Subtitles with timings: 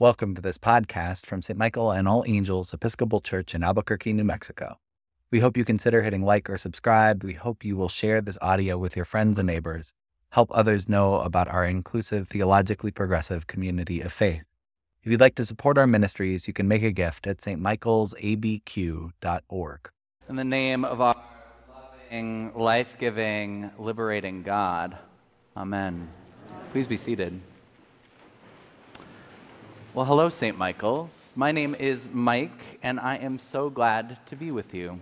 [0.00, 1.58] Welcome to this podcast from St.
[1.58, 4.78] Michael and All Angels Episcopal Church in Albuquerque, New Mexico.
[5.30, 7.22] We hope you consider hitting like or subscribe.
[7.22, 9.92] We hope you will share this audio with your friends and neighbors.
[10.30, 14.44] Help others know about our inclusive, theologically progressive community of faith.
[15.02, 19.90] If you'd like to support our ministries, you can make a gift at stmichaelsabq.org.
[20.30, 21.22] In the name of our
[21.68, 24.96] loving, life giving, liberating God,
[25.54, 26.08] Amen.
[26.72, 27.38] Please be seated.
[29.92, 30.56] Well, hello, St.
[30.56, 31.32] Michael's.
[31.34, 35.00] My name is Mike, and I am so glad to be with you.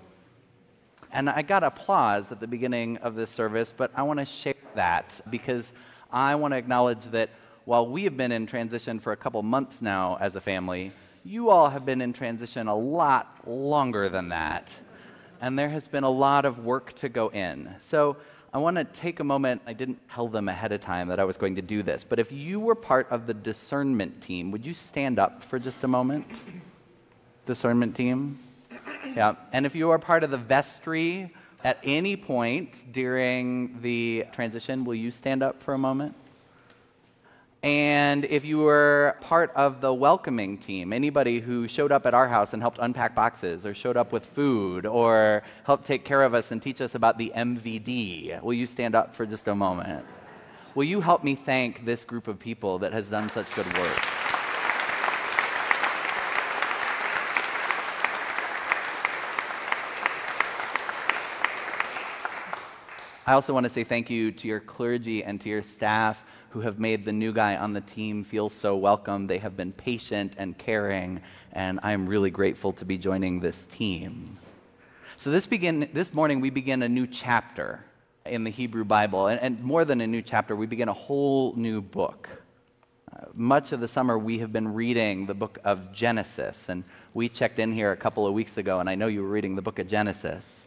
[1.13, 4.55] And I got applause at the beginning of this service, but I want to share
[4.77, 5.75] that because
[6.11, 7.29] I want to acknowledge that
[7.67, 10.93] while we have been in transition for a couple months now as a family,
[11.23, 14.71] you all have been in transition a lot longer than that.
[15.39, 17.75] And there has been a lot of work to go in.
[17.81, 18.17] So
[18.53, 19.61] I want to take a moment.
[19.67, 22.19] I didn't tell them ahead of time that I was going to do this, but
[22.19, 25.89] if you were part of the discernment team, would you stand up for just a
[25.89, 26.27] moment?
[27.45, 28.39] Discernment team?
[29.15, 29.35] Yeah.
[29.53, 34.95] And if you are part of the vestry at any point during the transition, will
[34.95, 36.15] you stand up for a moment?
[37.63, 42.29] And if you were part of the welcoming team, anybody who showed up at our
[42.29, 46.35] house and helped unpack boxes, or showed up with food, or helped take care of
[46.35, 50.07] us and teach us about the MVD, will you stand up for just a moment?
[50.77, 54.05] Will you help me thank this group of people that has done such good work?
[63.27, 66.61] I also want to say thank you to your clergy and to your staff who
[66.61, 69.27] have made the new guy on the team feel so welcome.
[69.27, 71.21] They have been patient and caring,
[71.53, 74.39] and I'm really grateful to be joining this team.
[75.19, 77.85] So this begin this morning we begin a new chapter
[78.25, 81.55] in the Hebrew Bible, and, and more than a new chapter, we begin a whole
[81.55, 82.29] new book.
[83.13, 86.85] Uh, much of the summer we have been reading the book of Genesis, and
[87.15, 89.57] we checked in here a couple of weeks ago, and I know you were reading
[89.57, 90.61] the book of Genesis.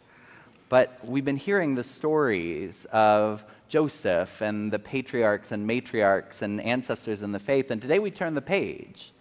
[0.68, 7.22] But we've been hearing the stories of Joseph and the patriarchs and matriarchs and ancestors
[7.22, 7.70] in the faith.
[7.70, 9.14] And today we turn the page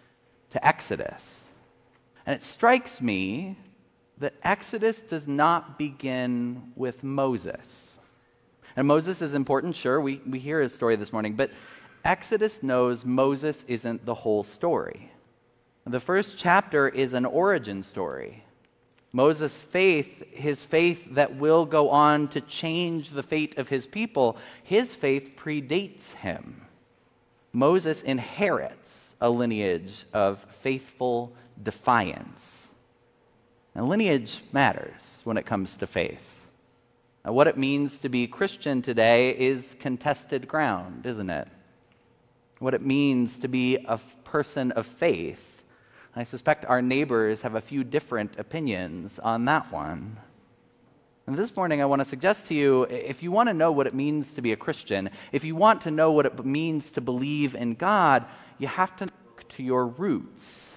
[0.50, 1.46] to Exodus.
[2.26, 3.56] And it strikes me
[4.18, 7.98] that Exodus does not begin with Moses.
[8.76, 11.52] And Moses is important, sure, we, we hear his story this morning, but
[12.04, 15.14] Exodus knows Moses isn't the whole story.
[15.86, 18.44] The first chapter is an origin story.
[19.14, 24.38] Moses' faith, his faith that will go on to change the fate of his people,
[24.64, 26.62] his faith predates him.
[27.52, 32.70] Moses inherits a lineage of faithful defiance.
[33.76, 36.46] And lineage matters when it comes to faith.
[37.26, 41.48] Now, what it means to be Christian today is contested ground, isn't it?
[42.60, 45.51] What it means to be a person of faith
[46.16, 50.18] I suspect our neighbors have a few different opinions on that one.
[51.26, 53.88] And this morning, I want to suggest to you if you want to know what
[53.88, 57.02] it means to be a Christian, if you want to know what it means to
[57.02, 58.26] believe in God,
[58.58, 60.72] you have to look to your roots.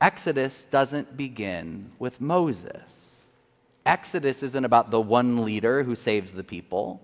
[0.00, 3.26] Exodus doesn't begin with Moses.
[3.84, 7.02] Exodus isn't about the one leader who saves the people.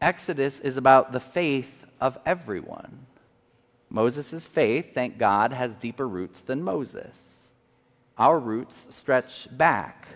[0.00, 3.06] Exodus is about the faith of everyone.
[3.96, 7.38] Moses' faith, thank God, has deeper roots than Moses.
[8.18, 10.06] Our roots stretch back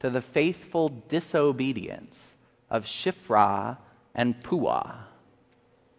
[0.00, 2.32] to the faithful disobedience
[2.70, 3.76] of Shiphrah
[4.14, 4.94] and Puah.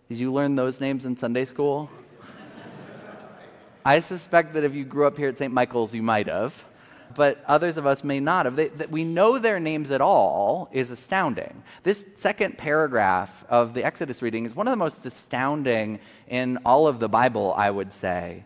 [0.09, 1.91] Did you learn those names in Sunday school?
[3.85, 5.53] I suspect that if you grew up here at St.
[5.53, 6.65] Michael's, you might have
[7.15, 8.55] but others of us may not have.
[8.55, 11.63] They, that we know their names at all is astounding.
[11.83, 16.87] This second paragraph of the Exodus reading is one of the most astounding in all
[16.87, 18.45] of the Bible, I would say.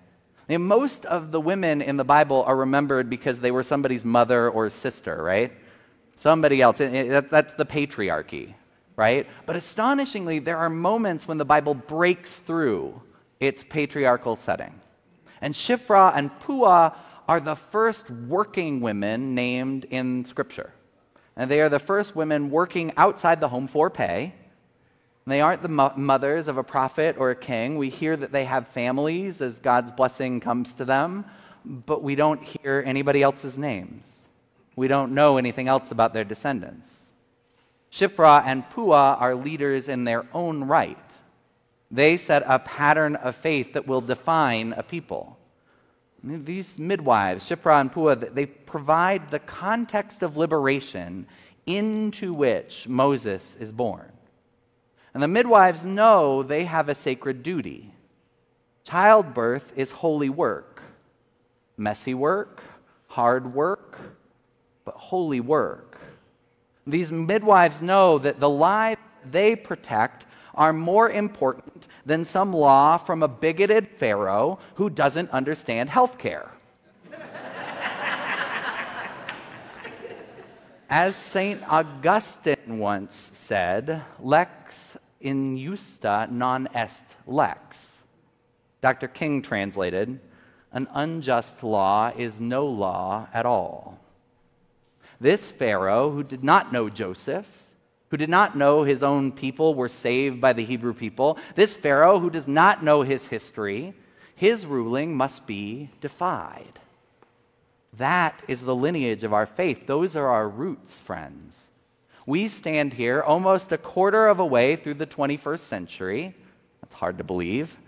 [0.50, 4.70] Most of the women in the Bible are remembered because they were somebody's mother or
[4.70, 5.52] sister, right?
[6.18, 6.78] Somebody else.
[6.78, 8.54] That's the patriarchy,
[8.96, 9.28] right?
[9.46, 13.02] But astonishingly, there are moments when the Bible breaks through
[13.40, 14.80] its patriarchal setting.
[15.42, 16.94] And Shiphrah and Puah
[17.28, 20.74] are the first working women named in Scripture.
[21.36, 24.36] And they are the first women working outside the home for pay.
[25.26, 27.78] They aren't the mo- mothers of a prophet or a king.
[27.78, 31.26] We hear that they have families as God's blessing comes to them,
[31.64, 34.06] but we don't hear anybody else's names.
[34.76, 37.04] We don't know anything else about their descendants.
[37.92, 40.98] Shiphrah and Puah are leaders in their own right.
[41.90, 45.38] They set a pattern of faith that will define a people.
[46.24, 51.28] These midwives, Shiphrah and Puah, they provide the context of liberation
[51.66, 54.12] into which Moses is born.
[55.14, 57.94] And the midwives know they have a sacred duty.
[58.86, 60.82] Childbirth is holy work,
[61.78, 62.64] messy work,
[63.08, 64.00] hard work,
[64.86, 65.98] but holy work.
[66.88, 73.24] These midwives know that the lives they protect are more important than some law from
[73.24, 76.52] a bigoted Pharaoh who doesn't understand health care.
[80.90, 81.62] As St.
[81.68, 88.04] Augustine once said, lex injusta non est lex.
[88.82, 89.08] Dr.
[89.08, 90.20] King translated,
[90.74, 94.00] an unjust law is no law at all.
[95.22, 97.63] This Pharaoh, who did not know Joseph,
[98.14, 102.20] who did not know his own people were saved by the Hebrew people, this Pharaoh
[102.20, 103.96] who does not know his history,
[104.36, 106.78] his ruling must be defied.
[107.92, 109.88] That is the lineage of our faith.
[109.88, 111.70] Those are our roots, friends.
[112.28, 116.36] We stand here almost a quarter of a way through the 21st century.
[116.82, 117.80] That's hard to believe.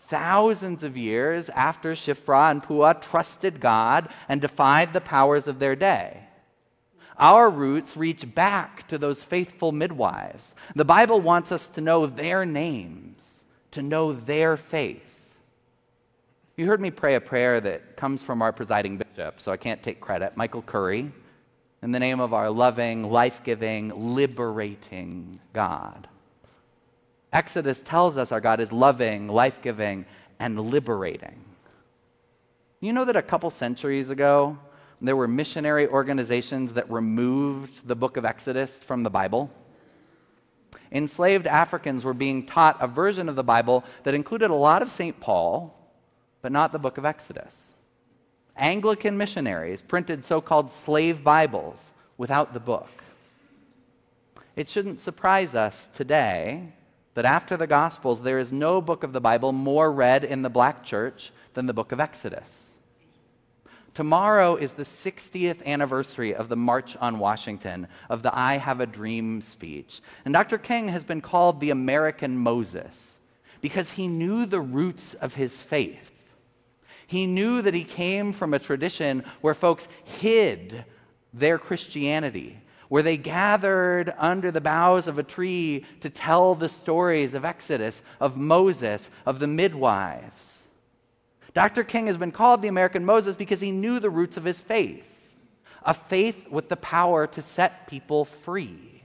[0.00, 5.76] Thousands of years after Shiphrah and Puah trusted God and defied the powers of their
[5.76, 6.24] day.
[7.20, 10.54] Our roots reach back to those faithful midwives.
[10.74, 15.20] The Bible wants us to know their names, to know their faith.
[16.56, 19.82] You heard me pray a prayer that comes from our presiding bishop, so I can't
[19.82, 21.12] take credit, Michael Curry,
[21.82, 26.08] in the name of our loving, life giving, liberating God.
[27.34, 30.06] Exodus tells us our God is loving, life giving,
[30.38, 31.44] and liberating.
[32.80, 34.58] You know that a couple centuries ago,
[35.00, 39.50] there were missionary organizations that removed the book of Exodus from the Bible.
[40.92, 44.90] Enslaved Africans were being taught a version of the Bible that included a lot of
[44.90, 45.18] St.
[45.20, 45.74] Paul,
[46.42, 47.74] but not the book of Exodus.
[48.56, 52.90] Anglican missionaries printed so called slave Bibles without the book.
[54.56, 56.72] It shouldn't surprise us today
[57.14, 60.50] that after the Gospels, there is no book of the Bible more read in the
[60.50, 62.69] black church than the book of Exodus.
[64.00, 68.86] Tomorrow is the 60th anniversary of the March on Washington, of the I Have a
[68.86, 70.00] Dream speech.
[70.24, 70.56] And Dr.
[70.56, 73.16] King has been called the American Moses
[73.60, 76.12] because he knew the roots of his faith.
[77.06, 80.86] He knew that he came from a tradition where folks hid
[81.34, 82.58] their Christianity,
[82.88, 88.00] where they gathered under the boughs of a tree to tell the stories of Exodus,
[88.18, 90.49] of Moses, of the midwives.
[91.54, 91.84] Dr.
[91.84, 95.06] King has been called the American Moses because he knew the roots of his faith
[95.82, 99.02] a faith with the power to set people free.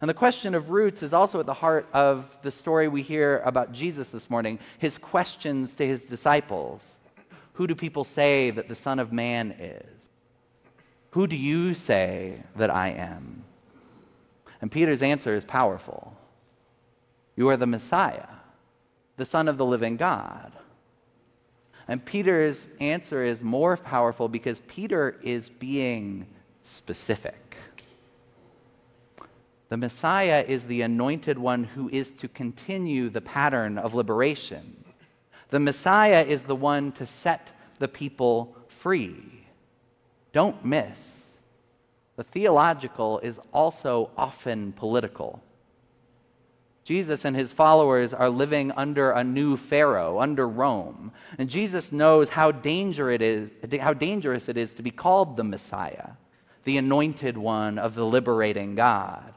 [0.00, 3.38] And the question of roots is also at the heart of the story we hear
[3.44, 6.98] about Jesus this morning, his questions to his disciples.
[7.54, 10.10] Who do people say that the Son of Man is?
[11.10, 13.44] Who do you say that I am?
[14.60, 16.16] And Peter's answer is powerful
[17.36, 18.28] You are the Messiah,
[19.16, 20.52] the Son of the living God.
[21.88, 26.26] And Peter's answer is more powerful because Peter is being
[26.62, 27.56] specific.
[29.68, 34.84] The Messiah is the anointed one who is to continue the pattern of liberation.
[35.48, 39.46] The Messiah is the one to set the people free.
[40.32, 41.22] Don't miss.
[42.16, 45.42] The theological is also often political.
[46.84, 51.12] Jesus and his followers are living under a new Pharaoh, under Rome.
[51.38, 53.50] And Jesus knows how, danger it is,
[53.80, 56.10] how dangerous it is to be called the Messiah,
[56.64, 59.32] the anointed one of the liberating God.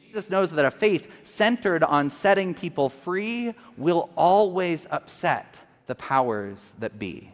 [0.00, 5.56] Jesus knows that a faith centered on setting people free will always upset
[5.86, 7.32] the powers that be.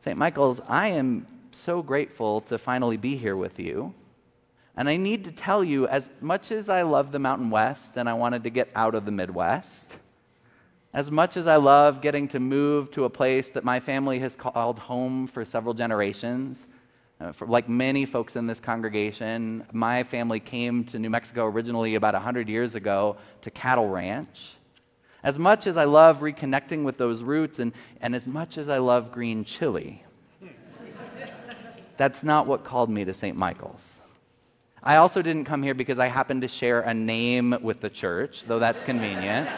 [0.00, 0.16] St.
[0.16, 3.94] Michael's, I am so grateful to finally be here with you.
[4.76, 8.08] And I need to tell you, as much as I love the Mountain West and
[8.08, 9.98] I wanted to get out of the Midwest,
[10.92, 14.36] as much as I love getting to move to a place that my family has
[14.36, 16.66] called home for several generations,
[17.20, 21.94] uh, for, like many folks in this congregation, my family came to New Mexico originally
[21.94, 24.56] about 100 years ago to cattle ranch.
[25.22, 28.78] As much as I love reconnecting with those roots, and, and as much as I
[28.78, 30.04] love green chili,
[31.96, 33.36] that's not what called me to St.
[33.36, 34.00] Michael's.
[34.86, 38.44] I also didn't come here because I happen to share a name with the church,
[38.44, 39.48] though that's convenient.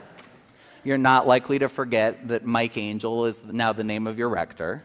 [0.84, 4.84] You're not likely to forget that Mike Angell is now the name of your rector.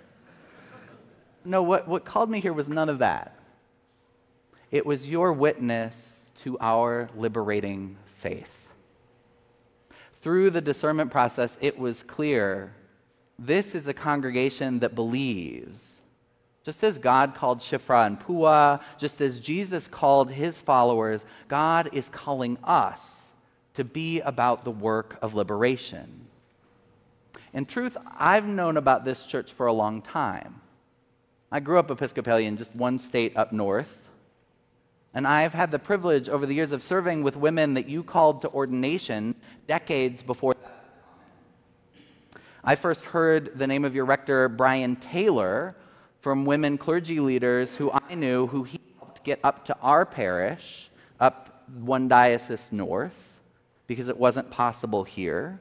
[1.46, 3.40] No, what, what called me here was none of that.
[4.70, 5.96] It was your witness
[6.40, 8.68] to our liberating faith.
[10.20, 12.74] Through the discernment process, it was clear
[13.40, 16.02] this is a congregation that believes
[16.64, 22.08] just as God called Shiphrah and Puah, just as Jesus called his followers, God is
[22.10, 23.28] calling us
[23.74, 26.28] to be about the work of liberation.
[27.54, 30.62] In truth, I've known about this church for a long time.
[31.52, 34.10] I grew up Episcopalian, just one state up north.
[35.14, 38.42] And I've had the privilege over the years of serving with women that you called
[38.42, 39.36] to ordination
[39.68, 40.56] decades before.
[42.64, 45.76] I first heard the name of your rector, Brian Taylor,
[46.24, 50.90] from women clergy leaders who I knew, who he helped get up to our parish,
[51.20, 53.42] up one diocese north,
[53.88, 55.60] because it wasn't possible here.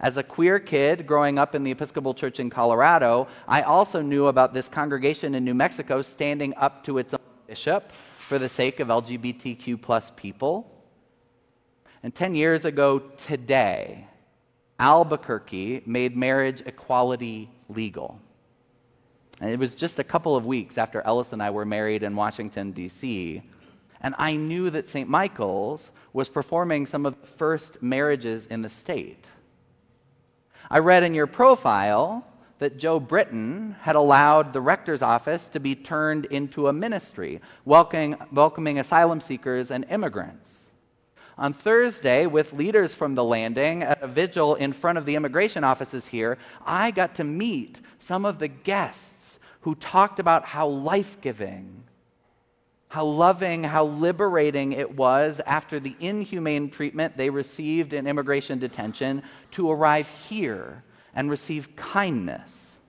[0.00, 4.26] As a queer kid growing up in the Episcopal Church in Colorado, I also knew
[4.26, 8.80] about this congregation in New Mexico standing up to its own bishop for the sake
[8.80, 10.68] of LGBTQ plus people.
[12.02, 14.08] And 10 years ago today,
[14.80, 18.20] Albuquerque made marriage equality legal.
[19.40, 22.14] And it was just a couple of weeks after Ellis and I were married in
[22.14, 23.42] Washington, D.C.
[24.00, 25.08] And I knew that St.
[25.08, 29.24] Michael's was performing some of the first marriages in the state.
[30.70, 32.26] I read in your profile
[32.58, 38.16] that Joe Britton had allowed the rector's office to be turned into a ministry, welcoming,
[38.30, 40.60] welcoming asylum seekers and immigrants.
[41.38, 45.64] On Thursday, with leaders from the landing at a vigil in front of the immigration
[45.64, 47.80] offices here, I got to meet
[48.10, 51.84] some of the guests who talked about how life giving,
[52.88, 59.22] how loving, how liberating it was after the inhumane treatment they received in immigration detention
[59.52, 60.82] to arrive here
[61.14, 62.80] and receive kindness.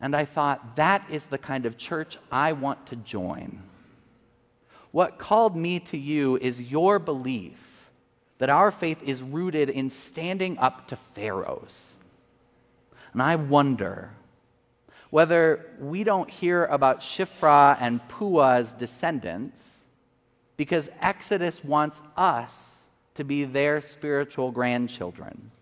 [0.00, 3.62] And I thought, that is the kind of church I want to join.
[4.90, 7.88] What called me to you is your belief
[8.38, 11.94] that our faith is rooted in standing up to pharaohs.
[13.12, 14.10] And I wonder
[15.16, 19.80] whether we don't hear about Shiphrah and Puah's descendants
[20.58, 22.80] because Exodus wants us
[23.14, 25.52] to be their spiritual grandchildren.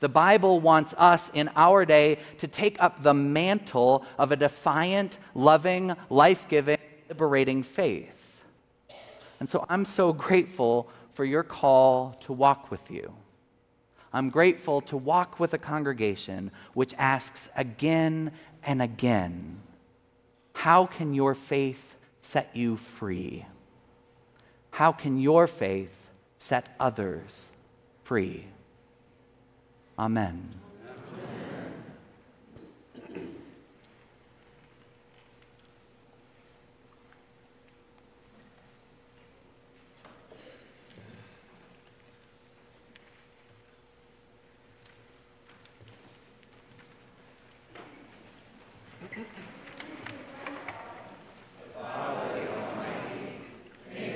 [0.00, 5.18] The Bible wants us in our day to take up the mantle of a defiant,
[5.34, 6.78] loving, life giving,
[7.10, 8.40] liberating faith.
[9.38, 13.12] And so I'm so grateful for your call to walk with you.
[14.16, 18.32] I'm grateful to walk with a congregation which asks again
[18.64, 19.60] and again,
[20.54, 23.44] How can your faith set you free?
[24.70, 26.08] How can your faith
[26.38, 27.48] set others
[28.04, 28.46] free?
[29.98, 30.48] Amen.